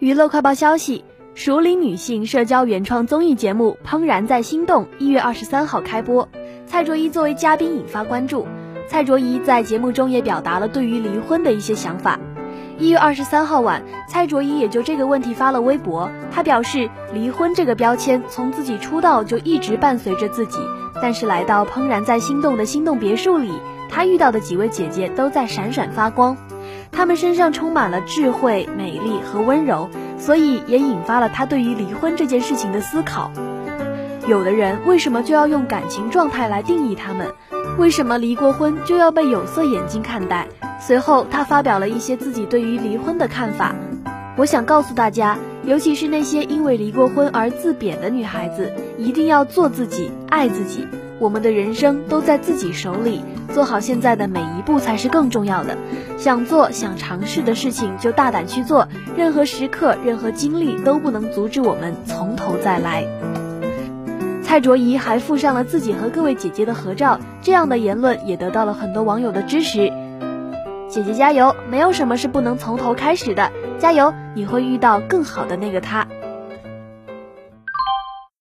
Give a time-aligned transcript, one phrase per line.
[0.00, 6.28] 娱乐快报消息：熟龄女性社交原创综艺节目《怦然在心动》一月二十三号开播，
[6.66, 8.44] 蔡卓宜作为嘉宾引发关注。
[8.88, 12.18] 蔡卓宜在节目中也表达了对于离婚的一些想法。
[12.76, 20.58] 一月二十三号晚，蔡卓宜也就这个问题发了微博，她表示，离婚这个标签从自己出道就一直伴随着自己，
[21.00, 23.52] 但是来到《怦然在心动》的心动别墅里，
[23.88, 26.36] 她遇到的几位姐姐都在闪闪发光。
[26.94, 33.30] 他们身上充满了智慧、美丽和温柔，所以也引发了他对于离婚这件事情的思考。
[34.26, 37.30] 有的人为什么就要用感情状态来定义他们？
[37.76, 40.46] 为什么离过婚就要被有色眼镜看待？
[40.80, 43.74] 随后，他发表了一些自己对于离婚的看法。
[44.36, 50.86] 我想告诉大家，尤其是那些因为离过婚而自贬的女孩子，一定要做自己，爱自己。
[51.18, 53.22] 我们的人生都在自己手里，
[53.52, 55.76] 做好现在的每一步才是更重要的。
[56.16, 63.04] 想做、想尝试的事情就大胆去做，任何时刻、任何经历都不能阻止我们从头再来。
[64.42, 69.92] 蔡卓宜还附上了自己和各位姐姐的合照，这样的言论也得到了很多网友的支持。
[70.88, 76.06] 姐姐加油，没有什么是不能从头开始的，加油，你会遇到更好的那个他。